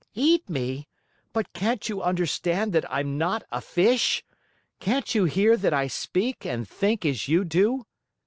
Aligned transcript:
"Eat 0.15 0.49
me? 0.49 0.87
But 1.31 1.53
can't 1.53 1.87
you 1.87 2.01
understand 2.01 2.73
that 2.73 2.91
I'm 2.91 3.19
not 3.19 3.43
a 3.51 3.61
fish? 3.61 4.23
Can't 4.79 5.13
you 5.13 5.25
hear 5.25 5.55
that 5.55 5.75
I 5.75 5.85
speak 5.85 6.43
and 6.43 6.67
think 6.67 7.05
as 7.05 7.27
you 7.27 7.45
do?" 7.45 7.85